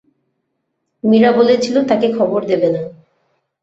[1.03, 2.81] মীরা বলেছিল তাকে খবর দেবে না।